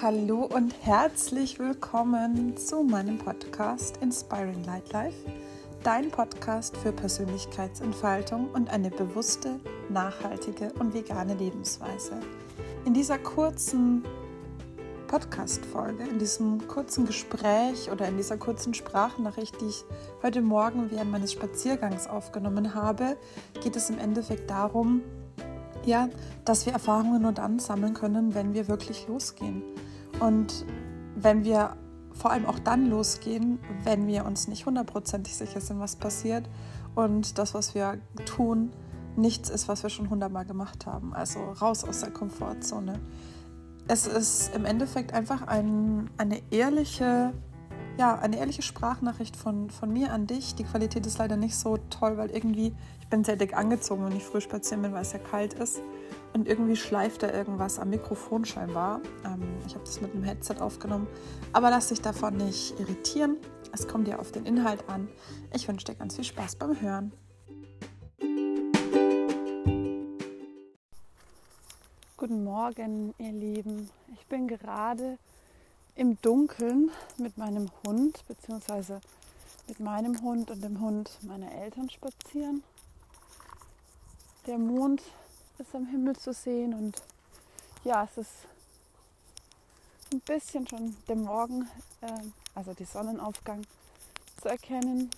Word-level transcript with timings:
Hallo 0.00 0.44
und 0.44 0.72
herzlich 0.86 1.58
willkommen 1.58 2.56
zu 2.56 2.84
meinem 2.84 3.18
Podcast 3.18 3.96
Inspiring 3.96 4.62
Light 4.62 4.92
Life, 4.92 5.16
dein 5.82 6.12
Podcast 6.12 6.76
für 6.76 6.92
Persönlichkeitsentfaltung 6.92 8.48
und 8.52 8.70
eine 8.70 8.90
bewusste, 8.90 9.58
nachhaltige 9.88 10.72
und 10.78 10.94
vegane 10.94 11.34
Lebensweise. 11.34 12.12
In 12.84 12.94
dieser 12.94 13.18
kurzen 13.18 14.04
Podcast-Folge, 15.08 16.04
in 16.04 16.20
diesem 16.20 16.68
kurzen 16.68 17.04
Gespräch 17.04 17.90
oder 17.90 18.06
in 18.06 18.16
dieser 18.16 18.36
kurzen 18.36 18.74
Sprachnachricht, 18.74 19.60
die 19.60 19.66
ich 19.66 19.84
heute 20.22 20.42
Morgen 20.42 20.92
während 20.92 21.10
meines 21.10 21.32
Spaziergangs 21.32 22.06
aufgenommen 22.06 22.72
habe, 22.72 23.16
geht 23.64 23.74
es 23.74 23.90
im 23.90 23.98
Endeffekt 23.98 24.48
darum, 24.48 25.02
ja, 25.84 26.08
dass 26.44 26.66
wir 26.66 26.72
Erfahrungen 26.72 27.22
nur 27.22 27.32
dann 27.32 27.58
sammeln 27.58 27.94
können, 27.94 28.36
wenn 28.36 28.54
wir 28.54 28.68
wirklich 28.68 29.08
losgehen. 29.08 29.64
Und 30.20 30.64
wenn 31.14 31.44
wir 31.44 31.76
vor 32.12 32.32
allem 32.32 32.46
auch 32.46 32.58
dann 32.58 32.90
losgehen, 32.90 33.58
wenn 33.84 34.06
wir 34.06 34.24
uns 34.24 34.48
nicht 34.48 34.66
hundertprozentig 34.66 35.36
sicher 35.36 35.60
sind, 35.60 35.78
was 35.78 35.96
passiert 35.96 36.48
und 36.94 37.38
das, 37.38 37.54
was 37.54 37.74
wir 37.74 37.98
tun, 38.26 38.72
nichts 39.16 39.50
ist, 39.50 39.68
was 39.68 39.82
wir 39.82 39.90
schon 39.90 40.10
hundertmal 40.10 40.44
gemacht 40.44 40.86
haben. 40.86 41.14
Also 41.14 41.40
raus 41.60 41.84
aus 41.84 42.00
der 42.00 42.10
Komfortzone. 42.10 42.98
Es 43.86 44.06
ist 44.06 44.54
im 44.54 44.64
Endeffekt 44.64 45.12
einfach 45.12 45.46
ein, 45.46 46.10
eine 46.18 46.42
ehrliche, 46.50 47.32
ja, 47.98 48.18
eine 48.18 48.38
ehrliche 48.38 48.62
Sprachnachricht 48.62 49.36
von, 49.36 49.70
von 49.70 49.92
mir 49.92 50.12
an 50.12 50.26
dich. 50.26 50.54
Die 50.54 50.64
Qualität 50.64 51.06
ist 51.06 51.18
leider 51.18 51.36
nicht 51.36 51.56
so 51.56 51.78
toll, 51.90 52.16
weil 52.16 52.30
irgendwie, 52.30 52.74
ich 53.00 53.08
bin 53.08 53.24
sehr 53.24 53.36
dick 53.36 53.56
angezogen, 53.56 54.04
wenn 54.04 54.16
ich 54.16 54.24
früh 54.24 54.40
spazieren 54.40 54.82
bin, 54.82 54.92
weil 54.92 55.02
es 55.02 55.12
ja 55.12 55.18
kalt 55.18 55.54
ist. 55.54 55.80
Und 56.32 56.46
irgendwie 56.46 56.76
schleift 56.76 57.22
da 57.22 57.32
irgendwas 57.32 57.78
am 57.78 57.90
Mikrofon 57.90 58.44
scheinbar. 58.44 59.00
Ähm, 59.24 59.42
ich 59.66 59.74
habe 59.74 59.84
das 59.84 60.00
mit 60.00 60.12
einem 60.12 60.22
Headset 60.22 60.56
aufgenommen. 60.60 61.06
Aber 61.52 61.70
lass 61.70 61.88
dich 61.88 62.00
davon 62.00 62.36
nicht 62.36 62.78
irritieren. 62.78 63.36
Es 63.72 63.88
kommt 63.88 64.06
dir 64.06 64.18
auf 64.20 64.32
den 64.32 64.46
Inhalt 64.46 64.88
an. 64.88 65.08
Ich 65.54 65.66
wünsche 65.68 65.86
dir 65.86 65.94
ganz 65.94 66.16
viel 66.16 66.24
Spaß 66.24 66.56
beim 66.56 66.80
Hören. 66.80 67.12
Guten 72.16 72.44
Morgen, 72.44 73.14
ihr 73.18 73.32
Lieben. 73.32 73.90
Ich 74.12 74.26
bin 74.26 74.48
gerade 74.48 75.18
im 75.94 76.20
Dunkeln 76.20 76.90
mit 77.16 77.38
meinem 77.38 77.70
Hund, 77.86 78.24
beziehungsweise 78.26 79.00
mit 79.68 79.80
meinem 79.80 80.20
Hund 80.22 80.50
und 80.50 80.62
dem 80.62 80.80
Hund 80.80 81.10
meiner 81.22 81.52
Eltern 81.52 81.90
spazieren. 81.90 82.62
Der 84.46 84.58
Mond 84.58 85.02
ist 85.60 85.74
am 85.74 85.86
Himmel 85.86 86.16
zu 86.16 86.32
sehen 86.32 86.74
und 86.74 87.02
ja, 87.84 88.04
es 88.04 88.18
ist 88.18 88.32
ein 90.12 90.20
bisschen 90.20 90.66
schon 90.66 90.96
der 91.08 91.16
Morgen, 91.16 91.68
äh, 92.00 92.22
also 92.54 92.74
die 92.74 92.84
Sonnenaufgang 92.84 93.64
zu 94.40 94.48
erkennen. 94.48 95.10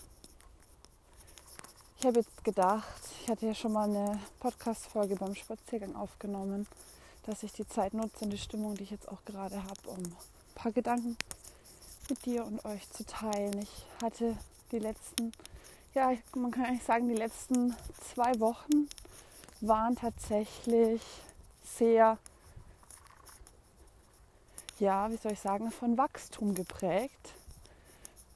Ich 1.98 2.06
habe 2.06 2.20
jetzt 2.20 2.42
gedacht, 2.42 3.02
ich 3.20 3.28
hatte 3.28 3.46
ja 3.46 3.54
schon 3.54 3.72
mal 3.72 3.88
eine 3.88 4.18
Podcast-Folge 4.40 5.16
beim 5.16 5.34
Spaziergang 5.34 5.94
aufgenommen, 5.94 6.66
dass 7.24 7.42
ich 7.42 7.52
die 7.52 7.68
Zeit 7.68 7.92
nutze 7.92 8.24
und 8.24 8.30
die 8.30 8.38
Stimmung, 8.38 8.74
die 8.74 8.84
ich 8.84 8.90
jetzt 8.90 9.08
auch 9.08 9.22
gerade 9.26 9.62
habe, 9.62 9.88
um 9.88 9.98
ein 9.98 10.16
paar 10.54 10.72
Gedanken 10.72 11.16
mit 12.08 12.24
dir 12.24 12.46
und 12.46 12.64
euch 12.64 12.88
zu 12.90 13.04
teilen. 13.04 13.58
Ich 13.58 13.86
hatte 14.02 14.36
die 14.72 14.78
letzten, 14.78 15.32
ja, 15.94 16.12
man 16.34 16.50
kann 16.50 16.64
eigentlich 16.64 16.84
sagen, 16.84 17.08
die 17.08 17.14
letzten 17.14 17.76
zwei 18.12 18.40
Wochen 18.40 18.88
waren 19.60 19.96
tatsächlich 19.96 21.02
sehr, 21.64 22.18
ja, 24.78 25.10
wie 25.10 25.16
soll 25.16 25.32
ich 25.32 25.40
sagen, 25.40 25.70
von 25.70 25.96
Wachstum 25.98 26.54
geprägt. 26.54 27.34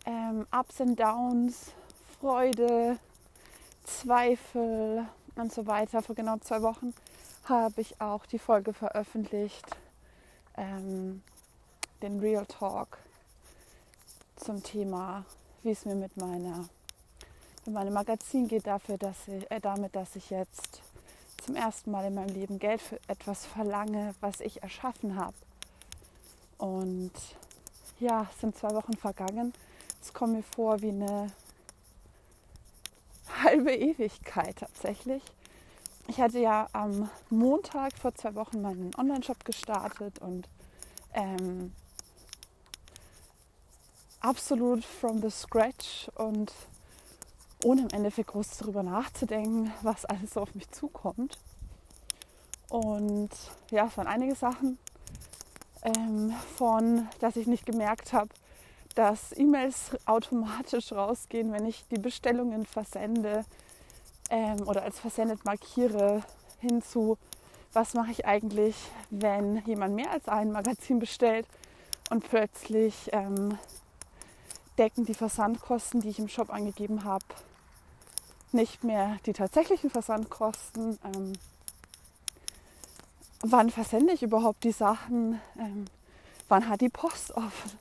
Ähm, 0.07 0.47
Ups 0.53 0.81
and 0.81 0.99
Downs, 1.01 1.73
Freude, 2.21 2.99
Zweifel 3.85 5.07
und 5.37 5.53
so 5.53 5.67
weiter. 5.67 6.03
Vor 6.03 6.15
genau 6.15 6.37
zwei 6.39 6.63
Wochen 6.63 6.95
habe 7.45 7.81
ich 7.81 8.01
auch 8.01 8.27
die 8.27 8.39
Folge 8.39 8.73
veröffentlicht, 8.73 9.65
ähm, 10.57 11.23
den 12.03 12.21
Real 12.21 12.47
Talk 12.47 12.99
zum 14.37 14.63
Thema, 14.63 15.25
wie 15.63 15.71
es 15.71 15.85
mir 15.85 15.95
mit 15.95 16.17
meiner 16.17 16.69
mit 17.67 17.75
meinem 17.75 17.95
Magazin 17.95 18.47
geht, 18.47 18.67
dafür, 18.67 18.99
dass 18.99 19.27
ich, 19.27 19.51
äh, 19.51 19.59
damit, 19.59 19.97
dass 19.97 20.17
ich 20.17 20.29
jetzt 20.29 20.83
zum 21.45 21.57
ersten 21.57 21.91
Mal 21.91 22.07
in 22.07 22.15
meinem 22.15 22.35
Leben 22.35 22.59
Geld 22.59 22.81
für 22.81 22.99
etwas 23.07 23.45
verlange, 23.45 24.15
was 24.21 24.41
ich 24.41 24.63
erschaffen 24.63 25.17
habe. 25.17 25.37
Und 26.57 27.13
ja, 28.01 28.27
es 28.33 28.41
sind 28.41 28.57
zwei 28.57 28.71
Wochen 28.71 28.95
vergangen. 28.95 29.53
Es 30.01 30.13
kommt 30.13 30.35
mir 30.35 30.43
vor 30.43 30.81
wie 30.81 30.89
eine 30.89 31.31
halbe 33.43 33.75
Ewigkeit 33.75 34.57
tatsächlich. 34.57 35.23
Ich 36.07 36.21
hatte 36.21 36.39
ja 36.39 36.69
am 36.73 37.11
Montag 37.31 37.93
vor 37.99 38.15
zwei 38.15 38.35
Wochen 38.35 38.63
meinen 38.63 38.95
Online-Shop 38.97 39.45
gestartet 39.45 40.19
und 40.21 40.49
ähm, 41.15 41.73
absolut 44.21 44.85
from 44.85 45.21
the 45.21 45.31
scratch 45.31 46.11
und 46.15 46.53
ohne 47.65 47.83
im 47.83 47.89
Endeffekt 47.89 48.29
groß 48.29 48.59
darüber 48.59 48.83
nachzudenken, 48.83 49.73
was 49.83 50.05
alles 50.05 50.35
so 50.35 50.41
auf 50.41 50.55
mich 50.55 50.71
zukommt. 50.71 51.39
Und 52.69 53.31
ja, 53.71 53.87
es 53.87 53.97
waren 53.97 54.07
einige 54.07 54.35
Sachen 54.35 54.79
ähm, 55.83 56.33
von, 56.57 57.09
dass 57.21 57.37
ich 57.37 57.47
nicht 57.47 57.67
gemerkt 57.67 58.13
habe, 58.13 58.29
dass 58.95 59.37
E-Mails 59.37 59.91
automatisch 60.07 60.93
rausgehen, 60.93 61.53
wenn 61.53 61.67
ich 61.67 61.85
die 61.91 61.99
Bestellungen 61.99 62.65
versende 62.65 63.45
ähm, 64.31 64.67
oder 64.67 64.83
als 64.83 65.01
versendet 65.01 65.45
markiere, 65.45 66.23
hinzu, 66.61 67.19
was 67.73 67.95
mache 67.95 68.13
ich 68.13 68.25
eigentlich, 68.25 68.77
wenn 69.11 69.65
jemand 69.67 69.95
mehr 69.95 70.11
als 70.11 70.29
ein 70.29 70.53
Magazin 70.53 71.01
bestellt 71.01 71.47
und 72.11 72.29
plötzlich 72.29 73.11
ähm, 73.13 73.59
decken 74.79 75.05
die 75.05 75.15
Versandkosten, 75.15 76.01
die 76.01 76.09
ich 76.09 76.19
im 76.19 76.29
Shop 76.29 76.51
angegeben 76.51 77.05
habe, 77.05 77.25
nicht 78.55 78.85
mehr 78.85 79.19
die 79.27 79.33
tatsächlichen 79.33 79.91
Versandkosten. 79.91 80.99
Ähm, 81.05 81.33
wann 83.41 83.71
versende 83.71 84.13
ich 84.13 84.23
überhaupt 84.23 84.65
die 84.65 84.73
Sachen? 84.73 85.41
Ähm, 85.59 85.85
wann 86.49 86.69
hat 86.69 86.81
die 86.81 86.89
Post 86.89 87.33
offen? 87.33 87.79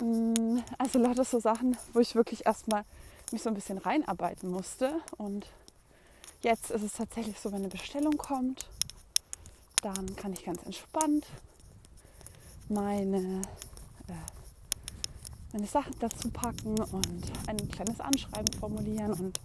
Mm, 0.00 0.58
also 0.78 0.98
lauter 0.98 1.24
so 1.24 1.40
Sachen, 1.40 1.76
wo 1.92 2.00
ich 2.00 2.14
wirklich 2.14 2.44
erstmal 2.44 2.84
mich 3.32 3.42
so 3.42 3.48
ein 3.48 3.54
bisschen 3.54 3.78
reinarbeiten 3.78 4.50
musste. 4.50 5.00
Und 5.16 5.46
jetzt 6.42 6.70
ist 6.70 6.82
es 6.82 6.92
tatsächlich 6.94 7.40
so, 7.40 7.50
wenn 7.52 7.60
eine 7.60 7.68
Bestellung 7.68 8.18
kommt, 8.18 8.68
dann 9.82 10.16
kann 10.16 10.32
ich 10.32 10.44
ganz 10.44 10.62
entspannt 10.64 11.26
meine 12.68 13.42
äh, 14.08 14.35
meine 15.56 15.66
Sachen 15.66 15.94
dazu 16.00 16.28
packen 16.28 16.78
und 16.78 17.32
ein 17.46 17.70
kleines 17.70 17.98
Anschreiben 17.98 18.52
formulieren 18.60 19.12
und 19.14 19.40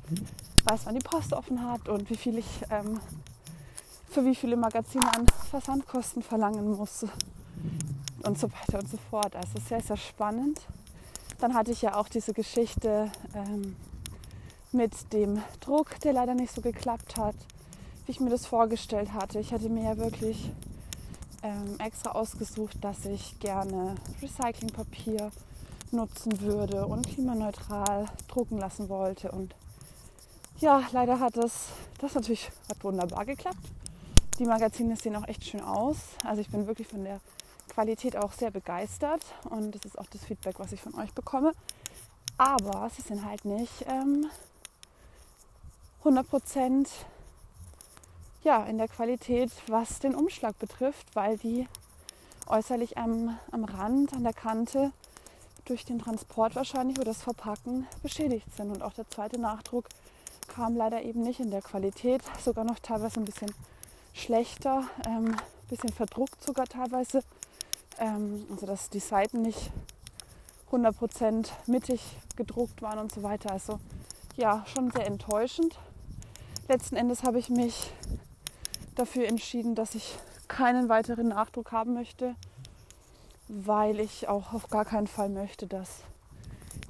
weiß, 0.65 0.81
wann 0.85 0.95
die 0.95 0.99
Post 0.99 1.31
offen 1.31 1.65
hat 1.65 1.87
und 1.87 2.09
wie 2.09 2.17
viel 2.17 2.37
ich 2.37 2.63
ähm, 2.69 2.99
für 4.09 4.25
wie 4.25 4.35
viele 4.35 4.57
Magazine 4.57 5.07
an 5.15 5.25
Versandkosten 5.49 6.21
verlangen 6.21 6.75
muss 6.75 7.05
und 8.23 8.37
so 8.37 8.51
weiter 8.51 8.79
und 8.79 8.89
so 8.89 8.97
fort. 9.09 9.37
Also 9.37 9.57
sehr, 9.65 9.81
sehr 9.81 9.95
spannend. 9.95 10.59
Dann 11.39 11.53
hatte 11.53 11.71
ich 11.71 11.81
ja 11.81 11.95
auch 11.95 12.09
diese 12.09 12.33
Geschichte 12.33 13.09
ähm, 13.33 13.77
mit 14.73 15.13
dem 15.13 15.41
Druck, 15.61 15.97
der 16.01 16.11
leider 16.11 16.35
nicht 16.35 16.53
so 16.53 16.59
geklappt 16.59 17.15
hat, 17.15 17.35
wie 18.05 18.11
ich 18.11 18.19
mir 18.19 18.29
das 18.29 18.45
vorgestellt 18.45 19.13
hatte. 19.13 19.39
Ich 19.39 19.53
hatte 19.53 19.69
mir 19.69 19.83
ja 19.85 19.97
wirklich 19.97 20.51
ähm, 21.41 21.77
extra 21.79 22.11
ausgesucht, 22.11 22.75
dass 22.81 23.05
ich 23.05 23.39
gerne 23.39 23.95
Recyclingpapier 24.21 25.31
nutzen 25.93 26.41
würde 26.41 26.85
und 26.85 27.07
klimaneutral 27.07 28.05
drucken 28.27 28.57
lassen 28.57 28.89
wollte. 28.89 29.31
Und 29.31 29.55
ja, 30.59 30.83
leider 30.91 31.19
hat 31.19 31.37
das, 31.37 31.69
das 31.99 32.15
natürlich 32.15 32.49
hat 32.69 32.83
wunderbar 32.83 33.25
geklappt. 33.25 33.65
Die 34.39 34.45
Magazine 34.45 34.95
sehen 34.95 35.15
auch 35.15 35.27
echt 35.27 35.45
schön 35.45 35.61
aus. 35.61 35.97
Also 36.23 36.41
ich 36.41 36.49
bin 36.49 36.67
wirklich 36.67 36.87
von 36.87 37.03
der 37.03 37.19
Qualität 37.69 38.17
auch 38.17 38.33
sehr 38.33 38.51
begeistert 38.51 39.23
und 39.49 39.75
das 39.75 39.85
ist 39.85 39.97
auch 39.97 40.07
das 40.07 40.25
Feedback, 40.25 40.59
was 40.59 40.71
ich 40.71 40.81
von 40.81 40.95
euch 40.95 41.13
bekomme. 41.13 41.53
Aber 42.37 42.89
sie 42.89 43.01
sind 43.01 43.25
halt 43.25 43.45
nicht 43.45 43.85
ähm, 43.87 44.29
100% 46.03 46.87
ja, 48.43 48.63
in 48.63 48.77
der 48.77 48.87
Qualität, 48.87 49.51
was 49.67 49.99
den 49.99 50.15
Umschlag 50.15 50.57
betrifft, 50.57 51.15
weil 51.15 51.37
die 51.37 51.67
äußerlich 52.47 52.97
am, 52.97 53.37
am 53.51 53.63
Rand, 53.63 54.13
an 54.13 54.23
der 54.23 54.33
Kante 54.33 54.91
durch 55.65 55.85
den 55.85 55.99
Transport 55.99 56.55
wahrscheinlich 56.55 56.97
oder 56.97 57.05
das 57.05 57.21
Verpacken 57.21 57.87
beschädigt 58.03 58.47
sind. 58.55 58.71
Und 58.71 58.81
auch 58.81 58.93
der 58.93 59.09
zweite 59.09 59.39
Nachdruck 59.39 59.87
kam 60.47 60.75
leider 60.75 61.01
eben 61.03 61.21
nicht 61.21 61.39
in 61.39 61.51
der 61.51 61.61
Qualität, 61.61 62.21
sogar 62.43 62.65
noch 62.65 62.79
teilweise 62.79 63.19
ein 63.19 63.25
bisschen 63.25 63.53
schlechter, 64.13 64.83
ein 65.05 65.27
ähm, 65.27 65.35
bisschen 65.69 65.93
verdruckt 65.93 66.43
sogar 66.43 66.65
teilweise 66.65 67.23
Ähm, 68.01 68.45
also 68.49 68.65
dass 68.65 68.89
die 68.89 68.99
Seiten 68.99 69.43
nicht 69.43 69.71
100% 70.71 71.49
mittig 71.67 72.01
gedruckt 72.35 72.81
waren 72.81 72.99
und 72.99 73.11
so 73.11 73.23
weiter. 73.23 73.51
Also 73.51 73.79
ja, 74.35 74.65
schon 74.65 74.91
sehr 74.91 75.05
enttäuschend. 75.05 75.77
Letzten 76.67 76.95
Endes 76.95 77.23
habe 77.23 77.37
ich 77.37 77.49
mich 77.49 77.91
dafür 78.95 79.27
entschieden, 79.27 79.75
dass 79.75 79.93
ich 79.95 80.17
keinen 80.47 80.89
weiteren 80.89 81.27
Nachdruck 81.27 81.71
haben 81.71 81.93
möchte, 81.93 82.35
weil 83.53 83.99
ich 83.99 84.29
auch 84.29 84.53
auf 84.53 84.69
gar 84.69 84.85
keinen 84.85 85.07
Fall 85.07 85.27
möchte, 85.27 85.67
dass 85.67 86.03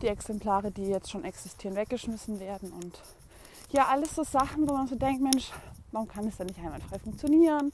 die 0.04 0.08
Exemplare, 0.08 0.72
die 0.72 0.86
jetzt 0.86 1.10
schon 1.10 1.24
existieren, 1.24 1.76
weggeschmissen 1.76 2.40
werden. 2.40 2.72
Und 2.72 3.02
ja, 3.72 3.88
alles 3.88 4.14
so 4.14 4.24
Sachen, 4.24 4.70
wo 4.70 4.74
man 4.74 4.88
so 4.88 4.96
denkt, 4.96 5.22
Mensch, 5.24 5.52
warum 5.92 6.08
kann 6.08 6.28
es 6.28 6.38
denn 6.38 6.48
nicht 6.48 6.60
einwandfrei 6.60 7.00
funktionieren? 7.00 7.74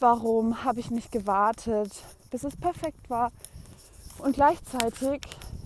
Warum 0.00 0.64
habe 0.64 0.80
ich 0.80 0.90
nicht 0.90 1.12
gewartet, 1.12 1.92
bis 2.30 2.44
es 2.44 2.56
perfekt 2.56 3.10
war? 3.10 3.30
Und 4.18 4.34
gleichzeitig 4.34 5.20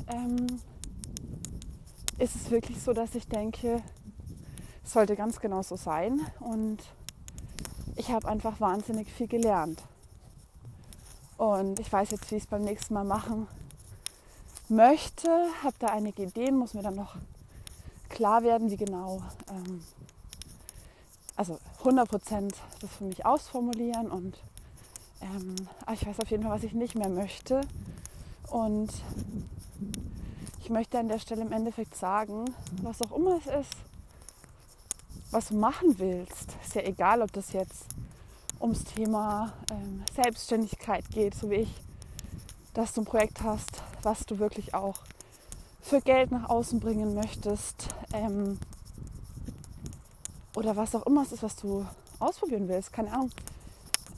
ähm, 0.08 0.46
ist 2.18 2.34
es 2.34 2.50
wirklich 2.50 2.82
so, 2.82 2.92
dass 2.92 3.14
ich 3.14 3.28
denke, 3.28 3.82
es 4.82 4.92
sollte 4.92 5.14
ganz 5.14 5.38
genau 5.38 5.62
so 5.62 5.76
sein. 5.76 6.20
Und 6.40 6.78
ich 7.94 8.10
habe 8.10 8.26
einfach 8.26 8.60
wahnsinnig 8.60 9.12
viel 9.12 9.28
gelernt. 9.28 9.80
Und 11.38 11.78
ich 11.78 11.90
weiß 11.90 12.10
jetzt, 12.10 12.30
wie 12.30 12.36
ich 12.36 12.42
es 12.42 12.48
beim 12.48 12.62
nächsten 12.62 12.92
Mal 12.94 13.04
machen 13.04 13.46
möchte. 14.68 15.28
Habe 15.62 15.76
da 15.78 15.86
einige 15.86 16.24
Ideen, 16.24 16.56
muss 16.56 16.74
mir 16.74 16.82
dann 16.82 16.96
noch 16.96 17.14
klar 18.08 18.42
werden, 18.42 18.70
wie 18.70 18.76
genau, 18.76 19.22
ähm, 19.48 19.82
also 21.36 21.60
100 21.78 22.08
Prozent 22.08 22.56
das 22.80 22.90
für 22.90 23.04
mich 23.04 23.24
ausformulieren. 23.24 24.10
Und 24.10 24.36
ähm, 25.20 25.54
ich 25.92 26.04
weiß 26.04 26.18
auf 26.18 26.30
jeden 26.30 26.42
Fall, 26.42 26.56
was 26.56 26.64
ich 26.64 26.72
nicht 26.72 26.96
mehr 26.96 27.08
möchte. 27.08 27.60
Und 28.50 28.90
ich 30.60 30.70
möchte 30.70 30.98
an 30.98 31.06
der 31.06 31.20
Stelle 31.20 31.42
im 31.42 31.52
Endeffekt 31.52 31.94
sagen, 31.94 32.46
was 32.82 33.00
auch 33.00 33.12
immer 33.16 33.38
es 33.38 33.46
ist, 33.46 33.76
was 35.30 35.48
du 35.48 35.54
machen 35.54 35.98
willst, 35.98 36.56
ist 36.64 36.74
ja 36.74 36.82
egal, 36.82 37.22
ob 37.22 37.32
das 37.32 37.52
jetzt 37.52 37.86
ums 38.60 38.84
Thema 38.84 39.52
ähm, 39.70 40.02
Selbstständigkeit 40.14 41.08
geht, 41.10 41.34
so 41.34 41.50
wie 41.50 41.56
ich, 41.56 41.74
dass 42.74 42.92
du 42.92 43.02
ein 43.02 43.04
Projekt 43.04 43.42
hast, 43.42 43.82
was 44.02 44.26
du 44.26 44.38
wirklich 44.38 44.74
auch 44.74 44.96
für 45.80 46.00
Geld 46.00 46.30
nach 46.30 46.48
außen 46.48 46.80
bringen 46.80 47.14
möchtest 47.14 47.88
ähm, 48.12 48.58
oder 50.56 50.76
was 50.76 50.94
auch 50.94 51.06
immer 51.06 51.22
es 51.22 51.32
ist, 51.32 51.42
was 51.42 51.56
du 51.56 51.86
ausprobieren 52.18 52.68
willst, 52.68 52.92
keine 52.92 53.12
Ahnung, 53.12 53.30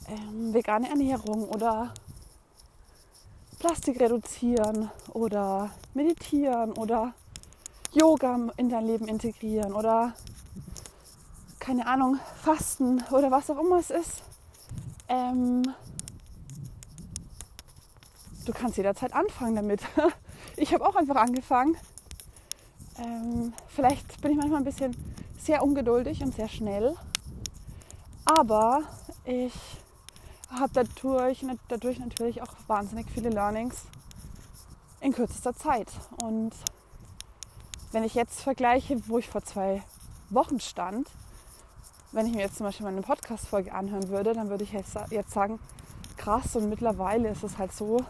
ähm, 0.07 0.53
vegane 0.53 0.89
Ernährung 0.89 1.47
oder 1.47 1.93
Plastik 3.59 3.99
reduzieren 3.99 4.89
oder 5.13 5.69
meditieren 5.93 6.71
oder 6.73 7.13
Yoga 7.93 8.49
in 8.57 8.69
dein 8.69 8.87
Leben 8.87 9.07
integrieren 9.07 9.73
oder 9.73 10.13
keine 11.59 11.85
Ahnung, 11.85 12.19
fasten 12.41 13.03
oder 13.11 13.29
was 13.29 13.49
auch 13.51 13.59
immer 13.59 13.77
es 13.77 13.91
ist. 13.91 14.23
Ähm, 15.11 15.63
du 18.45 18.53
kannst 18.53 18.77
jederzeit 18.77 19.13
anfangen 19.13 19.55
damit. 19.55 19.81
Ich 20.57 20.73
habe 20.73 20.85
auch 20.85 20.95
einfach 20.95 21.15
angefangen. 21.15 21.77
Ähm, 22.99 23.53
vielleicht 23.69 24.21
bin 24.21 24.31
ich 24.31 24.37
manchmal 24.37 24.59
ein 24.59 24.65
bisschen 24.65 24.95
sehr 25.37 25.63
ungeduldig 25.63 26.21
und 26.21 26.35
sehr 26.35 26.49
schnell. 26.49 26.95
Aber 28.25 28.83
ich 29.23 29.53
habe 30.49 30.71
dadurch, 30.73 31.45
dadurch 31.69 31.99
natürlich 31.99 32.41
auch 32.41 32.53
wahnsinnig 32.67 33.09
viele 33.09 33.29
Learnings 33.29 33.85
in 34.99 35.13
kürzester 35.13 35.55
Zeit. 35.55 35.87
Und 36.21 36.51
wenn 37.91 38.03
ich 38.03 38.13
jetzt 38.13 38.41
vergleiche, 38.41 39.07
wo 39.07 39.19
ich 39.19 39.29
vor 39.29 39.43
zwei 39.43 39.83
Wochen 40.29 40.59
stand, 40.59 41.07
wenn 42.11 42.27
ich 42.27 42.33
mir 42.33 42.41
jetzt 42.41 42.57
zum 42.57 42.65
Beispiel 42.65 42.85
meine 42.85 43.01
Podcast-Folge 43.01 43.73
anhören 43.73 44.09
würde, 44.09 44.33
dann 44.33 44.49
würde 44.49 44.63
ich 44.63 44.73
jetzt, 44.73 44.97
sagen, 45.31 45.59
krass 46.17 46.55
und 46.55 46.69
mittlerweile 46.69 47.29
ist 47.29 47.43
es 47.43 47.57
halt 47.57 47.73
so, 47.73 48.03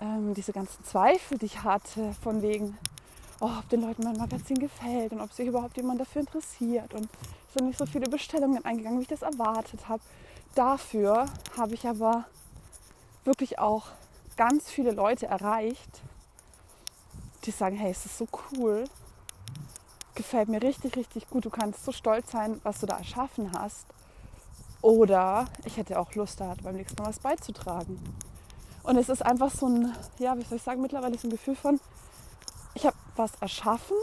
ähm, 0.00 0.34
diese 0.34 0.52
ganzen 0.52 0.84
Zweifel, 0.84 1.38
die 1.38 1.46
ich 1.46 1.62
hatte, 1.62 2.14
von 2.22 2.40
wegen, 2.40 2.78
oh, 3.40 3.50
ob 3.58 3.68
den 3.68 3.82
Leuten 3.82 4.04
mein 4.04 4.16
Magazin 4.16 4.58
gefällt 4.58 5.12
und 5.12 5.20
ob 5.20 5.32
sich 5.32 5.48
überhaupt 5.48 5.76
jemand 5.76 6.00
dafür 6.00 6.20
interessiert 6.20 6.94
und 6.94 7.08
es 7.48 7.54
sind 7.54 7.66
nicht 7.66 7.78
so 7.78 7.86
viele 7.86 8.08
Bestellungen 8.08 8.64
eingegangen, 8.64 8.98
wie 8.98 9.02
ich 9.02 9.08
das 9.08 9.22
erwartet 9.22 9.88
habe. 9.88 10.02
Dafür 10.54 11.26
habe 11.56 11.74
ich 11.74 11.86
aber 11.86 12.24
wirklich 13.24 13.58
auch 13.58 13.86
ganz 14.36 14.70
viele 14.70 14.92
Leute 14.92 15.26
erreicht, 15.26 16.00
die 17.44 17.50
sagen, 17.50 17.76
hey, 17.76 17.90
es 17.90 18.06
ist 18.06 18.18
so 18.18 18.28
cool, 18.56 18.84
gefällt 20.14 20.48
mir 20.48 20.62
richtig, 20.62 20.96
richtig 20.96 21.28
gut, 21.30 21.44
du 21.44 21.50
kannst 21.50 21.84
so 21.84 21.92
stolz 21.92 22.30
sein, 22.30 22.60
was 22.62 22.80
du 22.80 22.86
da 22.86 22.98
erschaffen 22.98 23.52
hast. 23.52 23.86
Oder 24.82 25.46
ich 25.64 25.76
hätte 25.76 25.98
auch 25.98 26.14
Lust, 26.14 26.40
da 26.40 26.54
beim 26.62 26.76
nächsten 26.76 27.00
Mal 27.02 27.08
was 27.08 27.18
beizutragen. 27.18 27.98
Und 28.82 28.96
es 28.96 29.08
ist 29.08 29.24
einfach 29.24 29.50
so 29.50 29.66
ein, 29.66 29.94
ja, 30.18 30.36
wie 30.38 30.42
soll 30.42 30.56
ich 30.56 30.62
sagen, 30.62 30.80
mittlerweile 30.80 31.18
so 31.18 31.28
ein 31.28 31.30
Gefühl 31.30 31.54
von, 31.54 31.80
ich 32.74 32.86
habe 32.86 32.96
was 33.16 33.34
erschaffen, 33.40 33.96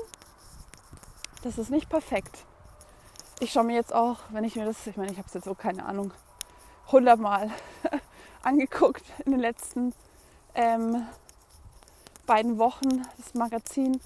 das 1.43 1.57
ist 1.57 1.71
nicht 1.71 1.89
perfekt. 1.89 2.45
Ich 3.39 3.51
schaue 3.51 3.63
mir 3.63 3.75
jetzt 3.75 3.93
auch, 3.93 4.19
wenn 4.29 4.43
ich 4.43 4.55
mir 4.55 4.65
das, 4.65 4.85
ich 4.85 4.97
meine, 4.97 5.11
ich 5.11 5.17
habe 5.17 5.27
es 5.27 5.33
jetzt 5.33 5.47
auch 5.47 5.57
keine 5.57 5.85
Ahnung, 5.85 6.13
hundertmal 6.91 7.49
angeguckt 8.43 9.03
in 9.25 9.31
den 9.31 9.41
letzten 9.41 9.93
ähm, 10.53 11.05
beiden 12.25 12.57
Wochen, 12.57 13.03
das 13.17 13.33
Magazin, 13.33 13.99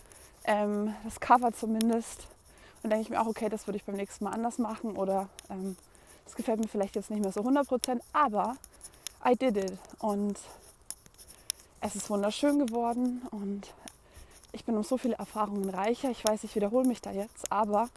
ähm, 0.45 0.95
das 1.03 1.19
Cover 1.19 1.53
zumindest. 1.53 2.27
Und 2.83 2.89
denke 2.89 3.03
ich 3.03 3.09
mir 3.09 3.21
auch, 3.21 3.27
okay, 3.27 3.49
das 3.49 3.67
würde 3.67 3.77
ich 3.77 3.85
beim 3.85 3.95
nächsten 3.95 4.23
Mal 4.23 4.31
anders 4.31 4.57
machen 4.57 4.95
oder 4.95 5.29
ähm, 5.49 5.77
das 6.25 6.35
gefällt 6.35 6.59
mir 6.59 6.67
vielleicht 6.67 6.95
jetzt 6.95 7.11
nicht 7.11 7.21
mehr 7.21 7.31
so 7.31 7.41
100%, 7.41 7.99
aber 8.13 8.55
I 9.23 9.35
did 9.35 9.57
it. 9.57 9.77
Und 9.99 10.39
es 11.79 11.95
ist 11.95 12.09
wunderschön 12.09 12.65
geworden 12.65 13.21
und 13.31 13.73
ich 14.51 14.65
bin 14.65 14.75
um 14.75 14.83
so 14.83 14.97
viele 14.97 15.15
Erfahrungen 15.15 15.69
reicher. 15.69 16.09
Ich 16.09 16.25
weiß, 16.25 16.43
ich 16.43 16.55
wiederhole 16.55 16.87
mich 16.87 17.01
da 17.01 17.11
jetzt, 17.11 17.51
aber 17.51 17.89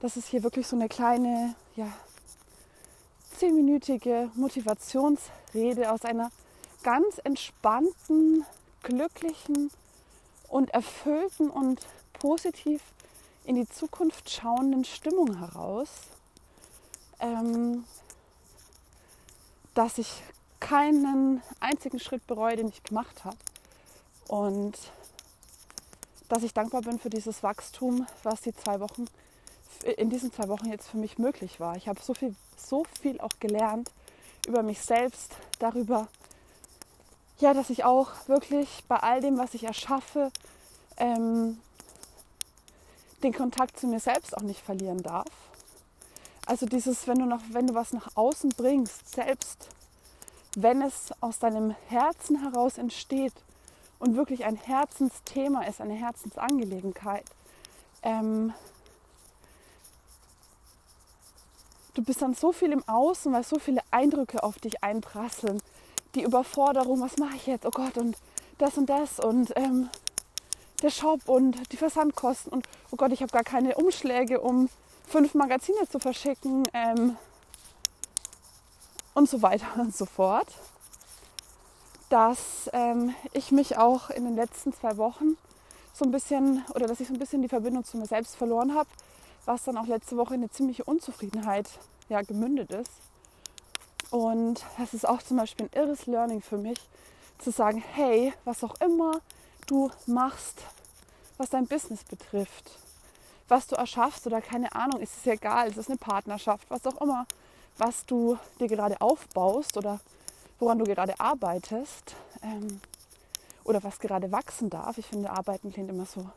das 0.00 0.16
ist 0.16 0.28
hier 0.28 0.42
wirklich 0.42 0.66
so 0.66 0.76
eine 0.76 0.88
kleine, 0.88 1.54
ja, 1.76 1.92
zehnminütige 3.38 4.30
Motivationsrede 4.34 5.90
aus 5.90 6.04
einer 6.04 6.30
ganz 6.82 7.18
entspannten, 7.24 8.44
glücklichen 8.82 9.70
und 10.50 10.70
erfüllten 10.70 11.48
und 11.48 11.80
positiv 12.12 12.82
in 13.44 13.54
die 13.54 13.68
Zukunft 13.68 14.28
schauenden 14.28 14.84
Stimmung 14.84 15.38
heraus, 15.38 15.88
ähm, 17.20 17.84
dass 19.74 19.96
ich 19.98 20.22
keinen 20.58 21.42
einzigen 21.60 21.98
Schritt 21.98 22.26
bereue, 22.26 22.56
den 22.56 22.68
ich 22.68 22.82
gemacht 22.82 23.24
habe. 23.24 23.36
Und 24.28 24.76
dass 26.28 26.42
ich 26.42 26.52
dankbar 26.52 26.82
bin 26.82 26.98
für 26.98 27.10
dieses 27.10 27.42
Wachstum, 27.42 28.06
was 28.22 28.42
die 28.42 28.54
zwei 28.54 28.80
Wochen, 28.80 29.06
in 29.96 30.10
diesen 30.10 30.32
zwei 30.32 30.48
Wochen 30.48 30.66
jetzt 30.66 30.88
für 30.88 30.98
mich 30.98 31.18
möglich 31.18 31.58
war. 31.60 31.76
Ich 31.76 31.88
habe 31.88 32.00
so 32.00 32.12
viel, 32.12 32.34
so 32.56 32.84
viel 33.00 33.20
auch 33.20 33.40
gelernt 33.40 33.90
über 34.46 34.62
mich 34.62 34.80
selbst, 34.82 35.36
darüber, 35.58 36.08
ja, 37.40 37.54
dass 37.54 37.70
ich 37.70 37.84
auch 37.84 38.10
wirklich 38.26 38.84
bei 38.88 38.96
all 38.96 39.20
dem, 39.20 39.38
was 39.38 39.54
ich 39.54 39.64
erschaffe, 39.64 40.30
ähm, 40.96 41.58
den 43.22 43.32
Kontakt 43.32 43.78
zu 43.78 43.86
mir 43.86 44.00
selbst 44.00 44.36
auch 44.36 44.42
nicht 44.42 44.60
verlieren 44.60 45.02
darf. 45.02 45.28
Also 46.46 46.66
dieses, 46.66 47.06
wenn 47.06 47.18
du 47.18 47.26
noch, 47.26 47.40
wenn 47.50 47.66
du 47.66 47.74
was 47.74 47.92
nach 47.92 48.16
außen 48.16 48.50
bringst, 48.56 49.14
selbst 49.14 49.68
wenn 50.56 50.82
es 50.82 51.12
aus 51.20 51.38
deinem 51.38 51.74
Herzen 51.88 52.40
heraus 52.42 52.76
entsteht 52.76 53.34
und 53.98 54.16
wirklich 54.16 54.44
ein 54.44 54.56
Herzensthema 54.56 55.62
ist, 55.62 55.80
eine 55.80 55.94
Herzensangelegenheit, 55.94 57.24
ähm, 58.02 58.52
du 61.94 62.02
bist 62.02 62.22
dann 62.22 62.34
so 62.34 62.52
viel 62.52 62.72
im 62.72 62.86
Außen, 62.88 63.32
weil 63.32 63.44
so 63.44 63.58
viele 63.58 63.82
Eindrücke 63.90 64.42
auf 64.42 64.58
dich 64.58 64.82
einprasseln. 64.82 65.62
Die 66.14 66.22
Überforderung, 66.22 67.00
was 67.00 67.16
mache 67.18 67.36
ich 67.36 67.46
jetzt? 67.46 67.66
Oh 67.66 67.70
Gott, 67.70 67.96
und 67.98 68.16
das 68.58 68.76
und 68.76 68.86
das 68.86 69.20
und 69.20 69.52
ähm, 69.56 69.88
der 70.82 70.90
Shop 70.90 71.28
und 71.28 71.72
die 71.72 71.76
Versandkosten 71.76 72.52
und 72.52 72.66
oh 72.90 72.96
Gott, 72.96 73.12
ich 73.12 73.22
habe 73.22 73.32
gar 73.32 73.44
keine 73.44 73.76
Umschläge, 73.76 74.40
um 74.40 74.68
fünf 75.06 75.34
Magazine 75.34 75.88
zu 75.88 75.98
verschicken. 75.98 76.66
Ähm, 76.72 77.16
und 79.14 79.28
so 79.28 79.42
weiter 79.42 79.66
und 79.76 79.94
so 79.94 80.06
fort, 80.06 80.48
dass 82.08 82.70
ähm, 82.72 83.14
ich 83.32 83.52
mich 83.52 83.76
auch 83.76 84.10
in 84.10 84.24
den 84.24 84.34
letzten 84.34 84.72
zwei 84.72 84.96
Wochen 84.96 85.36
so 85.92 86.04
ein 86.04 86.10
bisschen 86.10 86.64
oder 86.74 86.86
dass 86.86 87.00
ich 87.00 87.08
so 87.08 87.14
ein 87.14 87.18
bisschen 87.18 87.42
die 87.42 87.48
Verbindung 87.48 87.84
zu 87.84 87.98
mir 87.98 88.06
selbst 88.06 88.36
verloren 88.36 88.74
habe, 88.74 88.88
was 89.44 89.64
dann 89.64 89.76
auch 89.76 89.86
letzte 89.86 90.16
Woche 90.16 90.34
in 90.34 90.40
eine 90.40 90.50
ziemliche 90.50 90.84
Unzufriedenheit 90.84 91.68
ja, 92.08 92.22
gemündet 92.22 92.72
ist. 92.72 92.90
Und 94.10 94.64
das 94.78 94.94
ist 94.94 95.06
auch 95.06 95.22
zum 95.22 95.36
Beispiel 95.36 95.66
ein 95.66 95.80
irres 95.80 96.06
Learning 96.06 96.42
für 96.42 96.58
mich, 96.58 96.78
zu 97.38 97.50
sagen, 97.50 97.82
hey, 97.94 98.32
was 98.44 98.64
auch 98.64 98.80
immer 98.80 99.20
du 99.66 99.90
machst, 100.06 100.62
was 101.38 101.50
dein 101.50 101.66
Business 101.66 102.04
betrifft, 102.04 102.78
was 103.48 103.66
du 103.66 103.76
erschaffst 103.76 104.26
oder 104.26 104.40
keine 104.40 104.74
Ahnung, 104.74 105.00
ist 105.00 105.16
es 105.16 105.26
egal, 105.26 105.68
es 105.68 105.76
ist 105.76 105.88
eine 105.88 105.96
Partnerschaft, 105.96 106.68
was 106.70 106.86
auch 106.86 107.00
immer, 107.00 107.26
was 107.78 108.04
du 108.04 108.38
dir 108.58 108.68
gerade 108.68 109.00
aufbaust 109.00 109.76
oder 109.76 110.00
woran 110.58 110.78
du 110.78 110.84
gerade 110.84 111.18
arbeitest 111.18 112.14
ähm, 112.42 112.80
oder 113.64 113.82
was 113.82 113.98
gerade 113.98 114.30
wachsen 114.32 114.68
darf. 114.70 114.98
Ich 114.98 115.06
finde, 115.06 115.30
Arbeiten 115.30 115.72
klingt 115.72 115.88
immer 115.88 116.04
so 116.04 116.28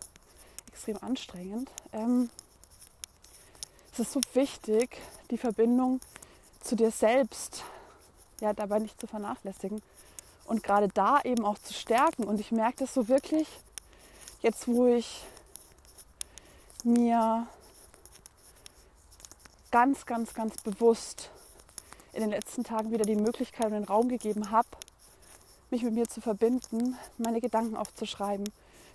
extrem 0.72 0.98
anstrengend. 1.02 1.70
Ähm, 1.92 2.30
es 3.92 4.00
ist 4.00 4.14
so 4.14 4.22
wichtig, 4.34 5.02
die 5.30 5.38
Verbindung 5.38 6.00
zu 6.64 6.76
dir 6.76 6.92
selbst 6.92 7.64
ja, 8.42 8.54
dabei 8.54 8.80
nicht 8.80 9.00
zu 9.00 9.08
vernachlässigen 9.08 9.82
und 10.46 10.64
gerade 10.64 10.88
da 10.88 11.22
eben 11.24 11.46
auch 11.46 11.58
zu 11.60 11.74
stärken. 11.74 12.24
Und 12.24 12.40
ich 12.40 12.52
merke 12.52 12.78
das 12.80 12.94
so 12.94 13.08
wirklich 13.08 13.48
jetzt, 14.42 14.68
wo 14.68 14.88
ich 14.88 15.24
mir 16.84 17.48
ganz, 19.72 20.06
ganz, 20.06 20.34
ganz 20.34 20.62
bewusst 20.62 21.30
in 22.12 22.22
den 22.22 22.30
letzten 22.30 22.64
Tagen 22.64 22.92
wieder 22.92 23.06
die 23.06 23.16
Möglichkeit 23.16 23.68
und 23.68 23.74
den 23.74 23.84
Raum 23.86 24.10
gegeben 24.10 24.52
habe, 24.52 24.68
mich 25.72 25.84
mit 25.84 25.94
mir 25.94 26.08
zu 26.08 26.22
verbinden, 26.22 26.98
meine 27.18 27.42
Gedanken 27.42 27.76
aufzuschreiben, 27.76 28.48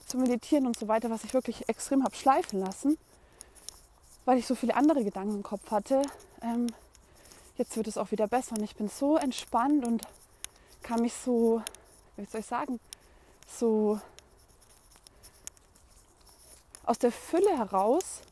zu 0.06 0.18
meditieren 0.18 0.66
und 0.66 0.78
so 0.78 0.86
weiter, 0.86 1.10
was 1.10 1.24
ich 1.24 1.34
wirklich 1.34 1.68
extrem 1.68 2.04
habe 2.04 2.14
schleifen 2.14 2.60
lassen, 2.60 2.96
weil 4.24 4.38
ich 4.38 4.46
so 4.46 4.54
viele 4.54 4.76
andere 4.76 5.02
Gedanken 5.02 5.36
im 5.36 5.42
Kopf 5.42 5.70
hatte. 5.70 6.02
Ähm, 6.42 6.68
jetzt 7.58 7.76
wird 7.76 7.88
es 7.88 7.98
auch 7.98 8.10
wieder 8.10 8.28
besser 8.28 8.56
und 8.56 8.62
ich 8.62 8.76
bin 8.76 8.88
so 8.88 9.16
entspannt 9.16 9.84
und 9.84 10.02
kann 10.82 11.02
mich 11.02 11.12
so, 11.12 11.62
wie 12.16 12.24
soll 12.24 12.40
ich 12.40 12.46
sagen, 12.46 12.80
so 13.46 14.00
aus 16.86 16.98
der 16.98 17.12
Fülle 17.12 17.58
heraus 17.58 18.22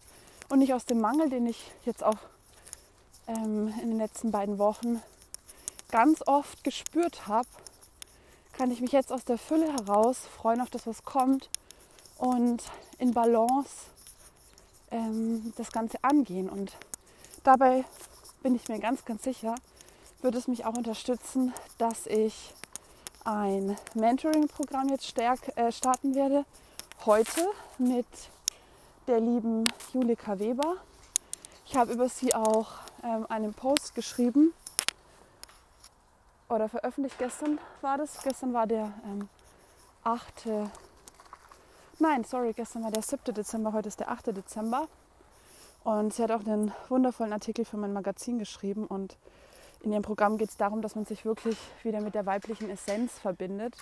und 0.48 0.60
nicht 0.60 0.72
aus 0.72 0.86
dem 0.86 1.00
Mangel, 1.00 1.28
den 1.28 1.46
ich 1.46 1.70
jetzt 1.84 2.02
auch 2.02 2.16
ähm, 3.26 3.74
in 3.82 3.90
den 3.90 3.98
letzten 3.98 4.30
beiden 4.30 4.58
Wochen 4.58 5.02
ganz 5.90 6.22
oft 6.26 6.64
gespürt 6.64 7.26
habe, 7.26 7.48
kann 8.52 8.70
ich 8.70 8.80
mich 8.80 8.92
jetzt 8.92 9.12
aus 9.12 9.24
der 9.24 9.38
Fülle 9.38 9.70
heraus 9.72 10.18
freuen 10.18 10.60
auf 10.60 10.70
das, 10.70 10.86
was 10.86 11.04
kommt 11.04 11.50
und 12.16 12.62
in 12.98 13.12
Balance 13.12 13.90
ähm, 14.90 15.52
das 15.56 15.70
Ganze 15.70 16.02
angehen. 16.02 16.48
Und 16.48 16.76
dabei 17.44 17.84
bin 18.46 18.54
ich 18.54 18.68
mir 18.68 18.78
ganz, 18.78 19.04
ganz 19.04 19.24
sicher, 19.24 19.56
wird 20.22 20.36
es 20.36 20.46
mich 20.46 20.64
auch 20.64 20.74
unterstützen, 20.74 21.52
dass 21.78 22.06
ich 22.06 22.54
ein 23.24 23.76
Mentoring-Programm 23.94 24.88
jetzt 24.88 25.08
stärk, 25.08 25.40
äh, 25.56 25.72
starten 25.72 26.14
werde. 26.14 26.44
Heute 27.06 27.40
mit 27.78 28.06
der 29.08 29.18
lieben 29.18 29.64
Julika 29.92 30.38
Weber. 30.38 30.76
Ich 31.66 31.74
habe 31.74 31.92
über 31.92 32.08
sie 32.08 32.36
auch 32.36 32.68
ähm, 33.02 33.26
einen 33.28 33.52
Post 33.52 33.96
geschrieben 33.96 34.54
oder 36.48 36.68
veröffentlicht. 36.68 37.18
Gestern 37.18 37.58
war 37.80 37.98
das. 37.98 38.22
Gestern 38.22 38.52
war 38.54 38.68
der 38.68 38.92
ähm, 39.06 39.28
8. 40.04 40.22
Nein, 41.98 42.22
sorry, 42.22 42.52
gestern 42.52 42.84
war 42.84 42.92
der 42.92 43.02
7. 43.02 43.34
Dezember, 43.34 43.72
heute 43.72 43.88
ist 43.88 43.98
der 43.98 44.08
8. 44.08 44.28
Dezember. 44.28 44.86
Und 45.86 46.12
sie 46.12 46.24
hat 46.24 46.32
auch 46.32 46.44
einen 46.44 46.72
wundervollen 46.88 47.32
Artikel 47.32 47.64
für 47.64 47.76
mein 47.76 47.92
Magazin 47.92 48.40
geschrieben. 48.40 48.88
Und 48.88 49.16
in 49.82 49.92
ihrem 49.92 50.02
Programm 50.02 50.36
geht 50.36 50.48
es 50.48 50.56
darum, 50.56 50.82
dass 50.82 50.96
man 50.96 51.04
sich 51.04 51.24
wirklich 51.24 51.56
wieder 51.84 52.00
mit 52.00 52.16
der 52.16 52.26
weiblichen 52.26 52.68
Essenz 52.68 53.20
verbindet. 53.20 53.76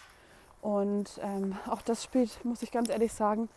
Und 0.60 1.18
ähm, 1.22 1.56
auch 1.66 1.80
das 1.80 2.04
spielt, 2.04 2.44
muss 2.44 2.60
ich 2.60 2.70
ganz 2.72 2.90
ehrlich 2.90 3.14
sagen, 3.14 3.48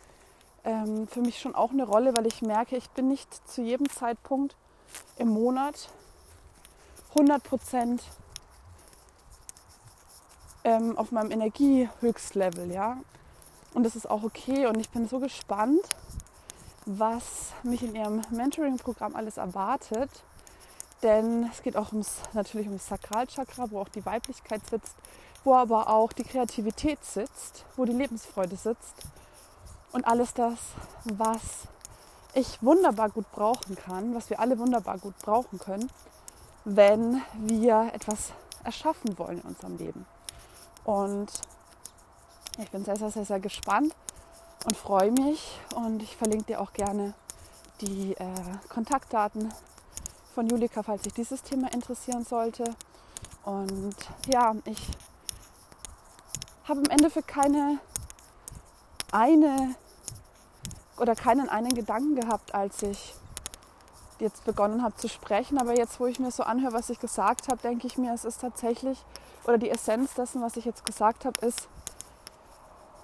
ähm, 0.64 1.06
für 1.08 1.20
mich 1.20 1.38
schon 1.40 1.54
auch 1.54 1.72
eine 1.72 1.84
Rolle, 1.84 2.16
weil 2.16 2.26
ich 2.26 2.40
merke, 2.40 2.78
ich 2.78 2.88
bin 2.88 3.08
nicht 3.08 3.46
zu 3.46 3.60
jedem 3.60 3.90
Zeitpunkt 3.90 4.56
im 5.18 5.28
Monat 5.28 5.90
100 7.10 7.44
Prozent 7.44 8.02
ähm, 10.64 10.96
auf 10.96 11.12
meinem 11.12 11.32
Energiehöchstlevel, 11.32 12.72
ja. 12.72 12.96
Und 13.74 13.82
das 13.82 13.94
ist 13.94 14.08
auch 14.08 14.22
okay. 14.22 14.68
Und 14.68 14.80
ich 14.80 14.88
bin 14.88 15.06
so 15.06 15.18
gespannt, 15.18 15.82
was 16.88 17.52
mich 17.62 17.82
in 17.82 17.94
ihrem 17.94 18.22
Mentoring-Programm 18.30 19.14
alles 19.14 19.36
erwartet. 19.36 20.10
Denn 21.02 21.48
es 21.52 21.62
geht 21.62 21.76
auch 21.76 21.92
ums, 21.92 22.16
natürlich 22.32 22.66
ums 22.66 22.88
Sakralchakra, 22.88 23.70
wo 23.70 23.80
auch 23.80 23.88
die 23.88 24.04
Weiblichkeit 24.04 24.62
sitzt, 24.68 24.94
wo 25.44 25.54
aber 25.54 25.88
auch 25.88 26.12
die 26.12 26.24
Kreativität 26.24 27.04
sitzt, 27.04 27.64
wo 27.76 27.84
die 27.84 27.92
Lebensfreude 27.92 28.56
sitzt. 28.56 28.94
Und 29.92 30.06
alles 30.06 30.34
das, 30.34 30.58
was 31.04 31.68
ich 32.34 32.62
wunderbar 32.62 33.10
gut 33.10 33.30
brauchen 33.32 33.76
kann, 33.76 34.14
was 34.14 34.30
wir 34.30 34.40
alle 34.40 34.58
wunderbar 34.58 34.98
gut 34.98 35.16
brauchen 35.18 35.58
können, 35.58 35.90
wenn 36.64 37.22
wir 37.34 37.90
etwas 37.92 38.32
erschaffen 38.64 39.18
wollen 39.18 39.38
in 39.38 39.48
unserem 39.48 39.76
Leben. 39.76 40.06
Und 40.84 41.28
ich 42.58 42.70
bin 42.70 42.84
sehr, 42.84 42.96
sehr, 42.96 43.10
sehr, 43.10 43.24
sehr 43.24 43.40
gespannt 43.40 43.94
und 44.64 44.76
freue 44.76 45.10
mich. 45.10 45.60
Und 45.74 46.02
ich 46.02 46.16
verlinke 46.16 46.46
dir 46.46 46.60
auch 46.60 46.72
gerne 46.72 47.14
die 47.80 48.12
äh, 48.12 48.34
Kontaktdaten 48.68 49.52
von 50.34 50.48
Julika, 50.48 50.82
falls 50.82 51.04
sich 51.04 51.14
dieses 51.14 51.42
Thema 51.42 51.72
interessieren 51.72 52.24
sollte. 52.24 52.64
Und 53.44 53.96
ja, 54.26 54.54
ich 54.64 54.88
habe 56.64 56.80
im 56.80 56.90
Endeffekt 56.90 57.28
keine 57.28 57.78
eine 59.10 59.74
oder 60.98 61.14
keinen 61.14 61.48
einen 61.48 61.74
Gedanken 61.74 62.16
gehabt, 62.16 62.54
als 62.54 62.82
ich 62.82 63.14
jetzt 64.18 64.44
begonnen 64.44 64.82
habe 64.82 64.96
zu 64.96 65.08
sprechen. 65.08 65.58
Aber 65.58 65.76
jetzt, 65.76 66.00
wo 66.00 66.06
ich 66.06 66.18
mir 66.18 66.30
so 66.30 66.42
anhöre, 66.42 66.72
was 66.72 66.90
ich 66.90 66.98
gesagt 66.98 67.48
habe, 67.48 67.60
denke 67.62 67.86
ich 67.86 67.96
mir, 67.96 68.12
es 68.12 68.24
ist 68.24 68.40
tatsächlich, 68.40 69.02
oder 69.44 69.58
die 69.58 69.70
Essenz 69.70 70.14
dessen, 70.14 70.42
was 70.42 70.56
ich 70.56 70.64
jetzt 70.64 70.84
gesagt 70.84 71.24
habe, 71.24 71.44
ist, 71.46 71.68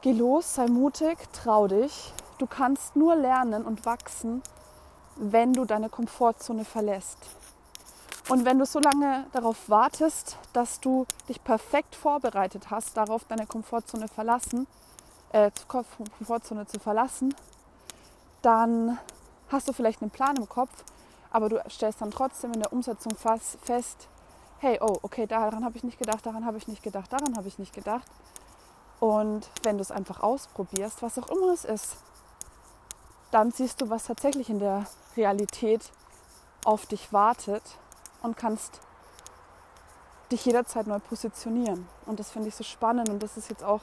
geh 0.05 0.13
los, 0.13 0.57
sei 0.57 0.67
mutig, 0.67 1.17
trau 1.33 1.67
dich. 1.67 2.13
Du 2.37 2.47
kannst 2.47 2.95
nur 2.95 3.17
lernen 3.17 3.65
und 3.65 3.87
wachsen, 3.87 4.43
wenn 5.17 5.55
du 5.55 5.65
deine 5.65 5.89
Komfortzone 5.89 6.67
verlässt. 6.67 7.17
Und 8.29 8.45
wenn 8.45 8.59
du 8.59 8.67
so 8.67 8.81
lange 8.81 9.25
darauf 9.33 9.71
wartest, 9.71 10.37
dass 10.53 10.81
du 10.81 11.07
dich 11.31 11.43
perfekt 11.43 11.97
vorbereitet 11.97 12.71
hast, 12.71 12.99
darauf 12.99 13.25
deine 13.25 13.47
Komfortzone 13.47 14.09
verlassen, 14.09 14.67
äh, 15.33 15.51
Komfortzone 15.69 16.67
zu 16.67 16.79
verlassen, 16.81 17.35
dann 18.43 18.99
hast 19.49 19.69
du 19.69 19.73
vielleicht 19.73 20.03
einen 20.03 20.11
Plan 20.11 20.37
im 20.37 20.49
Kopf, 20.51 20.85
aber 21.31 21.49
du 21.49 21.63
stellst 21.71 22.03
dann 22.03 22.11
trotzdem 22.11 22.53
in 22.53 22.61
der 22.61 22.75
Umsetzung 22.75 23.17
fest, 23.17 24.09
hey, 24.59 24.79
oh, 24.83 24.99
okay, 25.01 25.27
daran 25.27 25.65
habe 25.65 25.79
ich 25.79 25.85
nicht 25.85 25.99
gedacht, 25.99 26.27
daran 26.27 26.45
habe 26.45 26.59
ich 26.59 26.69
nicht 26.69 26.83
gedacht, 26.83 27.11
daran 27.11 27.37
habe 27.39 27.49
ich 27.49 27.59
nicht 27.59 27.73
gedacht. 27.73 28.07
Und 29.01 29.51
wenn 29.63 29.77
du 29.77 29.83
es 29.83 29.91
einfach 29.91 30.21
ausprobierst, 30.21 31.03
was 31.03 31.19
auch 31.19 31.29
immer 31.29 31.53
es 31.53 31.65
ist, 31.65 31.97
dann 33.31 33.51
siehst 33.51 33.81
du, 33.81 33.91
was 33.91 34.05
tatsächlich 34.05 34.49
in 34.49 34.59
der 34.59 34.87
Realität 35.17 35.91
auf 36.65 36.87
dich 36.87 37.13
wartet 37.13 37.63
und 38.23 38.37
kannst 38.37 38.81
dich 40.31 40.45
jederzeit 40.45 40.87
neu 40.87 40.99
positionieren. 40.99 41.87
Und 42.07 42.21
das 42.21 42.31
finde 42.31 42.49
ich 42.49 42.55
so 42.55 42.65
spannend 42.65 43.09
und 43.09 43.23
das 43.23 43.37
ist 43.37 43.51
jetzt 43.51 43.65
auch 43.65 43.81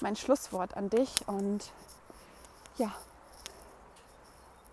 mein 0.00 0.16
Schlusswort 0.16 0.76
an 0.76 0.90
dich. 0.90 1.26
Und 1.26 1.72
ja, 2.76 2.90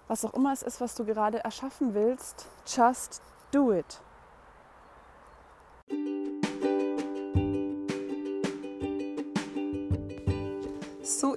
was 0.08 0.26
auch 0.26 0.34
immer 0.34 0.54
es 0.54 0.64
ist, 0.64 0.82
was 0.82 0.96
du 0.96 1.06
gerade 1.06 1.44
erschaffen 1.44 1.94
willst, 1.94 2.48
just 2.66 3.22
do 3.52 3.72
it. 3.72 4.00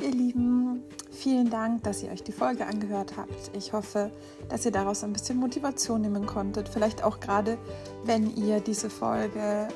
Ihr 0.06 0.12
Lieben, 0.12 0.84
vielen 1.10 1.50
Dank, 1.50 1.82
dass 1.82 2.02
ihr 2.02 2.10
euch 2.12 2.22
die 2.22 2.32
Folge 2.32 2.66
angehört 2.66 3.16
habt. 3.16 3.50
Ich 3.56 3.72
hoffe, 3.72 4.12
dass 4.48 4.64
ihr 4.64 4.70
daraus 4.70 5.02
ein 5.02 5.12
bisschen 5.12 5.38
Motivation 5.38 6.00
nehmen 6.00 6.26
konntet. 6.26 6.68
Vielleicht 6.68 7.02
auch 7.02 7.18
gerade, 7.18 7.58
wenn 8.04 8.34
ihr 8.36 8.60
diese 8.60 8.88
Folge 8.88 9.68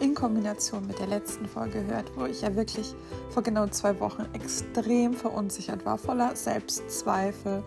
in 0.00 0.14
Kombination 0.14 0.86
mit 0.86 0.98
der 0.98 1.06
letzten 1.06 1.46
Folge 1.46 1.84
hört, 1.86 2.12
wo 2.16 2.26
ich 2.26 2.42
ja 2.42 2.54
wirklich 2.56 2.94
vor 3.30 3.42
genau 3.42 3.66
zwei 3.68 3.98
Wochen 4.00 4.26
extrem 4.34 5.14
verunsichert 5.14 5.86
war, 5.86 5.96
voller 5.96 6.36
Selbstzweifel 6.36 7.62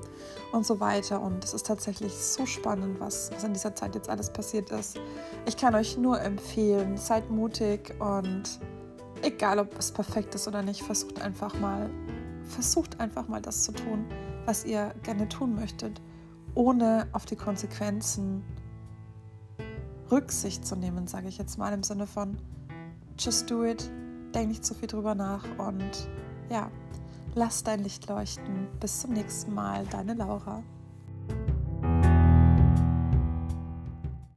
und 0.51 0.66
so 0.66 0.80
weiter. 0.80 1.22
Und 1.22 1.44
es 1.44 1.54
ist 1.54 1.66
tatsächlich 1.66 2.13
so 2.13 2.46
spannend, 2.46 3.00
was, 3.00 3.32
was 3.34 3.44
in 3.44 3.54
dieser 3.54 3.74
Zeit 3.74 3.96
jetzt 3.96 4.10
alles 4.10 4.30
passiert 4.30 4.70
ist. 4.72 5.00
Ich 5.48 5.58
kann 5.58 5.74
euch 5.74 5.98
nur 5.98 6.22
empfehlen, 6.22 6.98
seid 6.98 7.32
mutig 7.32 7.96
und 8.00 8.60
egal 9.21 9.59
ob 9.59 9.77
es 9.77 9.91
perfekt 9.91 10.36
ist 10.36 10.47
oder 10.47 10.62
nicht, 10.62 10.81
versucht 10.83 11.21
einfach 11.21 11.59
mal, 11.59 11.89
versucht 12.43 13.00
einfach 13.00 13.27
mal 13.27 13.41
das 13.41 13.63
zu 13.63 13.71
tun, 13.71 14.05
was 14.45 14.65
ihr 14.65 14.93
gerne 15.03 15.27
tun 15.29 15.55
möchtet, 15.55 16.01
ohne 16.55 17.07
auf 17.12 17.25
die 17.25 17.36
Konsequenzen 17.36 18.43
Rücksicht 20.12 20.65
zu 20.65 20.75
nehmen, 20.75 21.07
sage 21.07 21.27
ich 21.27 21.38
jetzt 21.38 21.57
mal 21.57 21.74
im 21.74 21.83
Sinne 21.83 22.07
von 22.07 22.38
just 23.19 23.50
do 23.50 23.65
it, 23.65 23.91
denk 24.33 24.50
nicht 24.50 24.65
zu 24.65 24.74
viel 24.74 24.88
drüber 24.88 25.15
nach 25.15 25.43
und 25.57 26.09
ja, 26.50 26.71
lass 27.36 27.63
dein 27.63 27.83
Licht 27.83 28.07
leuchten. 28.07 28.67
Bis 28.79 29.01
zum 29.01 29.12
nächsten 29.13 29.53
Mal, 29.53 29.86
deine 29.88 30.13
Laura. 30.13 30.63